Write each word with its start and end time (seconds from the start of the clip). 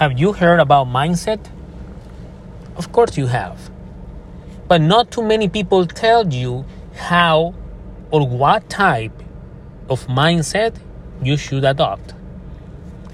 Have 0.00 0.18
you 0.18 0.32
heard 0.32 0.60
about 0.60 0.86
mindset? 0.86 1.46
Of 2.74 2.90
course 2.90 3.18
you 3.18 3.26
have. 3.26 3.70
But 4.66 4.80
not 4.80 5.10
too 5.10 5.22
many 5.22 5.46
people 5.46 5.84
tell 5.84 6.26
you 6.26 6.64
how 6.96 7.54
or 8.10 8.26
what 8.26 8.70
type 8.70 9.12
of 9.90 10.06
mindset 10.06 10.74
you 11.22 11.36
should 11.36 11.66
adopt. 11.66 12.14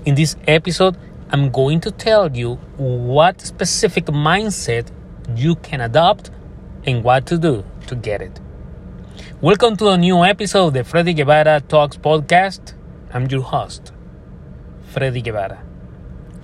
In 0.04 0.14
this 0.14 0.36
episode, 0.46 0.96
I'm 1.30 1.50
going 1.50 1.80
to 1.80 1.90
tell 1.90 2.30
you 2.30 2.54
what 2.76 3.40
specific 3.40 4.04
mindset 4.04 4.88
you 5.34 5.56
can 5.56 5.80
adopt 5.80 6.30
and 6.84 7.02
what 7.02 7.26
to 7.26 7.36
do 7.36 7.64
to 7.88 7.96
get 7.96 8.22
it. 8.22 8.38
Welcome 9.40 9.76
to 9.78 9.88
a 9.88 9.98
new 9.98 10.22
episode 10.22 10.68
of 10.68 10.74
the 10.74 10.84
Freddy 10.84 11.14
Guevara 11.14 11.62
Talks 11.62 11.96
podcast. 11.96 12.74
I'm 13.12 13.26
your 13.26 13.42
host, 13.42 13.92
Freddy 14.92 15.20
Guevara, 15.20 15.64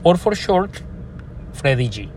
or 0.05 0.17
for 0.17 0.35
short, 0.35 0.83
Freddy 1.53 1.89
G. 1.89 2.11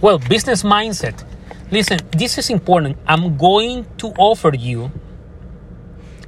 Well, 0.00 0.18
business 0.18 0.62
mindset. 0.62 1.24
Listen, 1.70 1.98
this 2.10 2.36
is 2.36 2.50
important. 2.50 2.98
I'm 3.06 3.36
going 3.36 3.86
to 3.98 4.08
offer 4.18 4.54
you 4.54 4.90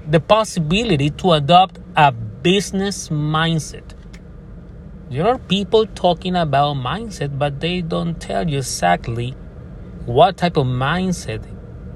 the 0.09 0.21
possibility 0.21 1.11
to 1.11 1.33
adopt 1.33 1.79
a 1.97 2.13
business 2.13 3.09
mindset. 3.09 3.95
There 5.11 5.27
are 5.27 5.39
people 5.39 5.87
talking 5.87 6.37
about 6.37 6.77
mindset, 6.77 7.39
but 7.39 7.61
they 7.61 7.81
don't 7.81 8.21
tell 8.21 8.49
you 8.49 8.59
exactly 8.59 9.35
what 10.07 10.37
type 10.37 10.57
of 10.57 10.67
mindset 10.67 11.45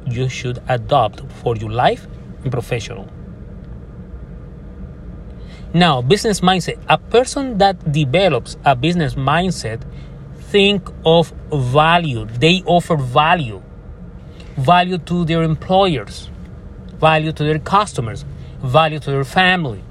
you 0.07 0.29
should 0.29 0.62
adopt 0.68 1.20
for 1.43 1.57
your 1.57 1.70
life 1.70 2.07
and 2.43 2.52
professional. 2.52 3.09
Now, 5.75 6.01
business 6.01 6.41
mindset. 6.41 6.79
A 6.89 6.97
person 6.97 7.59
that 7.59 7.93
develops 7.93 8.57
a 8.65 8.75
business 8.75 9.15
mindset 9.15 9.83
think 10.51 10.89
of 11.05 11.33
value. 11.52 12.25
They 12.25 12.63
offer 12.65 12.97
value. 12.97 13.63
Value 14.57 14.99
to 14.99 15.25
their 15.25 15.43
employers, 15.43 16.30
value 16.99 17.33
to 17.33 17.45
their 17.45 17.59
customers, 17.59 18.25
value 18.60 18.99
to 18.99 19.10
their 19.10 19.25
family. 19.25 19.85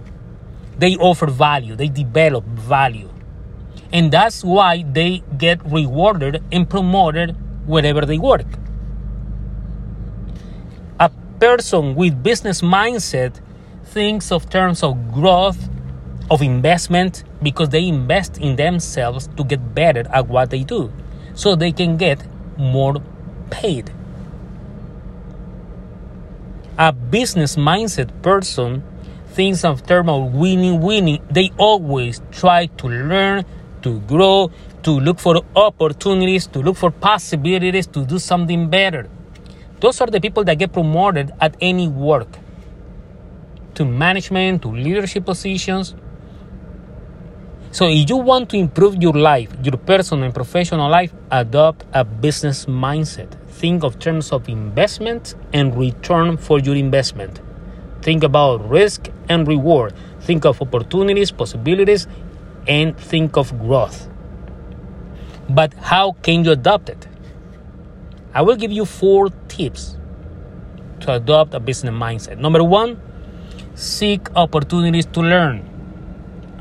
They 0.78 0.95
offer 0.97 1.28
value, 1.28 1.75
they 1.75 1.88
develop 1.88 2.44
value. 2.44 3.09
And 3.94 4.12
that's 4.12 4.44
why 4.44 4.84
they 4.84 5.23
get 5.38 5.64
rewarded 5.66 6.44
and 6.52 6.69
promoted 6.69 7.36
wherever 7.66 8.06
they 8.06 8.17
work. 8.17 8.45
A 11.00 11.09
person 11.39 11.95
with 11.95 12.22
business 12.22 12.62
mindset 12.62 13.39
thinks 13.88 14.31
of 14.31 14.49
terms 14.49 14.83
of 14.83 15.13
growth, 15.13 15.69
of 16.30 16.41
investment, 16.41 17.23
because 17.41 17.69
they 17.69 17.88
invest 17.88 18.38
in 18.38 18.55
themselves 18.55 19.27
to 19.38 19.44
get 19.44 19.73
better 19.73 20.03
at 20.11 20.27
what 20.27 20.49
they 20.49 20.63
do 20.63 20.91
so 21.33 21.55
they 21.55 21.71
can 21.71 21.97
get 21.97 22.19
more 22.57 22.95
paid. 23.49 23.91
A 26.77 26.91
business 26.91 27.55
mindset 27.55 28.21
person 28.21 28.83
thinks 29.29 29.63
of 29.63 29.85
terms 29.85 30.09
of 30.09 30.33
winning, 30.33 30.81
winning. 30.81 31.23
They 31.29 31.51
always 31.57 32.22
try 32.31 32.67
to 32.67 32.88
learn, 32.88 33.45
to 33.83 33.99
grow, 34.01 34.51
to 34.83 34.91
look 34.91 35.19
for 35.19 35.41
opportunities, 35.55 36.47
to 36.47 36.59
look 36.59 36.77
for 36.77 36.91
possibilities 36.91 37.88
to 37.88 38.05
do 38.05 38.19
something 38.19 38.69
better. 38.69 39.09
Those 39.79 40.01
are 40.01 40.07
the 40.07 40.19
people 40.19 40.44
that 40.45 40.55
get 40.57 40.73
promoted 40.73 41.31
at 41.39 41.55
any 41.61 41.88
work 41.88 42.29
to 43.78 43.86
management, 43.86 44.64
to 44.64 44.70
leadership 44.70 45.25
positions. 45.25 45.95
So, 47.72 47.88
if 47.88 48.09
you 48.09 48.17
want 48.17 48.50
to 48.50 48.58
improve 48.58 49.02
your 49.02 49.14
life, 49.14 49.53
your 49.61 49.78
personal 49.78 50.23
and 50.23 50.34
professional 50.34 50.89
life, 50.89 51.14
adopt 51.30 51.86
a 51.94 52.03
business 52.03 52.66
mindset. 52.66 53.30
Think 53.50 53.84
of 53.84 54.00
terms 54.00 54.31
of 54.31 54.50
investment 54.50 55.36
and 55.53 55.78
return 55.78 56.38
for 56.38 56.59
your 56.59 56.75
investment. 56.75 57.40
Think 58.01 58.24
about 58.24 58.68
risk 58.68 59.09
and 59.29 59.47
reward. 59.47 59.94
Think 60.22 60.46
of 60.46 60.59
opportunities, 60.62 61.30
possibilities, 61.30 62.07
and 62.68 62.97
think 62.97 63.38
of 63.38 63.57
growth. 63.59 64.09
But 65.50 65.74
how 65.75 66.13
can 66.24 66.44
you 66.44 66.51
adopt 66.51 66.90
it? 66.90 67.07
I 68.34 68.41
will 68.41 68.56
give 68.56 68.72
you 68.72 68.85
four 68.85 69.30
tips 69.47 69.97
to 71.01 71.13
adopt 71.13 71.53
a 71.53 71.59
business 71.59 71.94
mindset. 71.94 72.38
Number 72.40 72.63
one, 72.63 73.01
seek 73.77 74.27
opportunities 74.35 75.05
to 75.05 75.21
learn. 75.21 75.61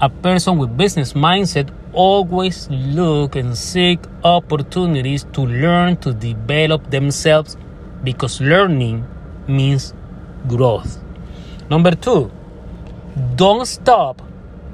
A 0.03 0.10
person 0.10 0.59
with 0.59 0.77
business 0.77 1.15
mindset 1.15 1.72
always 1.94 2.69
look 2.71 3.37
and 3.37 3.56
seek 3.56 3.99
opportunities 4.22 5.25
to 5.32 5.41
learn 5.41 5.97
to 5.97 6.12
develop 6.12 6.91
themselves 6.91 7.56
because 8.04 8.38
learning 8.43 9.06
means 9.49 9.94
growth. 10.47 11.03
Number 11.71 11.93
two, 11.93 12.31
don't 13.34 13.65
stop 13.65 14.21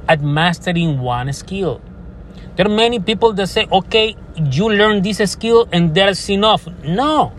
at 0.09 0.21
mastering 0.21 0.99
one 0.99 1.33
skill. 1.33 1.81
There 2.57 2.67
are 2.67 2.75
many 2.75 2.99
people 2.99 3.33
that 3.35 3.47
say, 3.51 3.69
okay, 3.71 4.17
you 4.51 4.69
learn 4.69 5.03
this 5.03 5.19
skill 5.31 5.69
and 5.71 5.95
that's 5.95 6.29
enough. 6.29 6.67
No. 6.83 7.33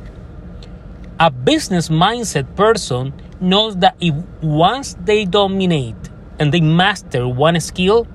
A 1.20 1.30
business 1.30 1.90
mindset 1.90 2.56
person 2.56 3.14
knows 3.44 3.78
that 3.78 3.96
if 4.00 4.16
once 4.42 4.96
they 5.04 5.26
dominate 5.26 5.96
and 6.40 6.52
they 6.52 6.62
master 6.62 7.28
one 7.28 7.60
skill, 7.60 8.08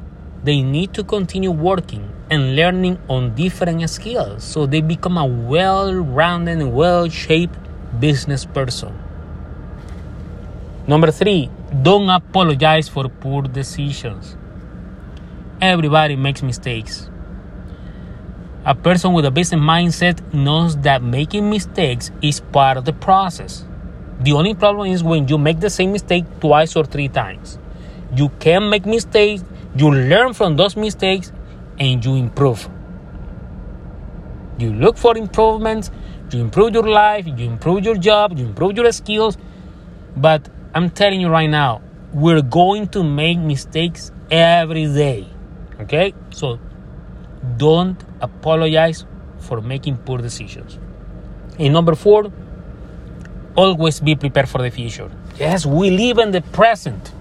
they 0.42 0.62
need 0.62 0.94
to 0.94 1.04
continue 1.04 1.50
working 1.50 2.10
and 2.30 2.56
learning 2.56 2.98
on 3.08 3.34
different 3.34 3.88
skills 3.88 4.44
so 4.44 4.66
they 4.66 4.80
become 4.80 5.16
a 5.16 5.24
well 5.24 5.94
rounded 5.94 6.58
and 6.58 6.72
well 6.74 7.08
shaped 7.08 7.56
business 8.00 8.44
person. 8.44 8.98
Number 10.86 11.10
three, 11.10 11.50
don't 11.82 12.08
apologize 12.08 12.88
for 12.88 13.08
poor 13.08 13.42
decisions. 13.42 14.36
Everybody 15.60 16.16
makes 16.16 16.42
mistakes. 16.42 17.10
A 18.64 18.74
person 18.74 19.12
with 19.12 19.24
a 19.24 19.30
business 19.30 19.60
mindset 19.60 20.32
knows 20.32 20.76
that 20.78 21.02
making 21.02 21.50
mistakes 21.50 22.10
is 22.22 22.40
part 22.40 22.76
of 22.76 22.84
the 22.84 22.92
process. 22.92 23.64
The 24.20 24.32
only 24.32 24.54
problem 24.54 24.90
is 24.90 25.04
when 25.04 25.28
you 25.28 25.38
make 25.38 25.60
the 25.60 25.70
same 25.70 25.92
mistake 25.92 26.24
twice 26.40 26.74
or 26.74 26.84
three 26.84 27.08
times. 27.08 27.58
You 28.14 28.30
can 28.40 28.68
make 28.68 28.84
mistakes, 28.86 29.44
you 29.76 29.90
learn 29.90 30.32
from 30.34 30.56
those 30.56 30.76
mistakes, 30.76 31.30
and 31.78 32.04
you 32.04 32.14
improve. 32.14 32.68
You 34.58 34.72
look 34.72 34.96
for 34.96 35.16
improvements, 35.16 35.90
you 36.32 36.40
improve 36.40 36.74
your 36.74 36.88
life, 36.88 37.26
you 37.26 37.48
improve 37.48 37.84
your 37.84 37.96
job, 37.96 38.36
you 38.36 38.44
improve 38.44 38.76
your 38.76 38.90
skills. 38.90 39.38
But 40.16 40.48
I'm 40.74 40.90
telling 40.90 41.20
you 41.20 41.28
right 41.28 41.48
now, 41.48 41.80
we're 42.12 42.42
going 42.42 42.88
to 42.88 43.04
make 43.04 43.38
mistakes 43.38 44.10
every 44.30 44.86
day. 44.86 45.28
Okay? 45.80 46.12
So 46.30 46.58
don't 47.56 48.02
apologize 48.20 49.04
for 49.38 49.60
making 49.60 49.98
poor 49.98 50.18
decisions. 50.18 50.78
And 51.58 51.72
number 51.72 51.94
four, 51.94 52.32
always 53.58 53.98
be 53.98 54.14
prepared 54.14 54.48
for 54.48 54.62
the 54.62 54.70
future. 54.70 55.10
Yes, 55.36 55.66
we 55.66 55.90
live 55.90 56.18
in 56.18 56.30
the 56.30 56.40
present. 56.40 57.12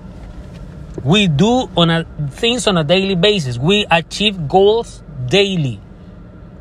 We 1.04 1.28
do 1.28 1.68
on 1.76 1.90
a, 1.90 2.06
things 2.30 2.68
on 2.68 2.78
a 2.78 2.84
daily 2.84 3.16
basis. 3.16 3.58
We 3.58 3.88
achieve 3.90 4.48
goals 4.48 5.02
daily. 5.26 5.82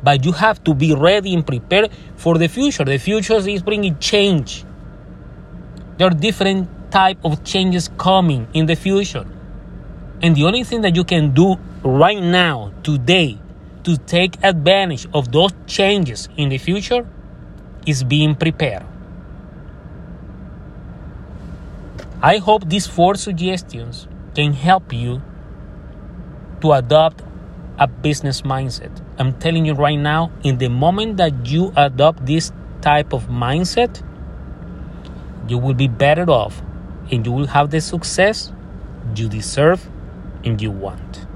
But 0.01 0.25
you 0.25 0.31
have 0.31 0.63
to 0.63 0.73
be 0.73 0.95
ready 0.95 1.33
and 1.35 1.45
prepared 1.45 1.91
for 2.15 2.39
the 2.39 2.47
future. 2.47 2.85
The 2.85 2.97
future 2.97 3.35
is 3.35 3.61
bringing 3.61 3.99
change. 3.99 4.65
There 5.97 6.07
are 6.07 6.17
different 6.27 6.69
type 6.91 7.19
of 7.23 7.43
changes 7.43 7.89
coming 7.97 8.47
in 8.53 8.65
the 8.65 8.75
future. 8.75 9.27
And 10.23 10.35
the 10.35 10.45
only 10.45 10.63
thing 10.63 10.81
that 10.81 10.95
you 10.95 11.03
can 11.03 11.33
do 11.33 11.55
right 11.83 12.21
now, 12.21 12.71
today, 12.81 13.37
to 13.83 13.97
take 13.97 14.37
advantage 14.43 15.07
of 15.13 15.31
those 15.31 15.51
changes 15.67 16.29
in 16.35 16.49
the 16.49 16.57
future 16.57 17.07
is 17.85 18.03
being 18.03 18.35
prepared. 18.35 18.85
I 22.21 22.37
hope 22.37 22.67
these 22.67 22.87
four 22.87 23.13
suggestions 23.13 24.07
can 24.33 24.53
help 24.53 24.91
you 24.91 25.21
to 26.61 26.71
adopt 26.71 27.21
a 27.77 27.87
business 27.87 28.41
mindset. 28.41 28.89
I'm 29.19 29.33
telling 29.33 29.67
you 29.67 29.75
right 29.75 29.99
now, 29.99 30.31
in 30.43 30.57
the 30.57 30.67
moment 30.67 31.17
that 31.17 31.45
you 31.45 31.71
adopt 31.75 32.25
this 32.25 32.51
type 32.81 33.13
of 33.13 33.27
mindset, 33.27 34.01
you 35.47 35.59
will 35.59 35.75
be 35.75 35.87
better 35.87 36.27
off 36.27 36.59
and 37.11 37.23
you 37.23 37.31
will 37.31 37.47
have 37.47 37.69
the 37.69 37.81
success 37.81 38.51
you 39.15 39.29
deserve 39.29 39.87
and 40.43 40.59
you 40.59 40.71
want. 40.71 41.26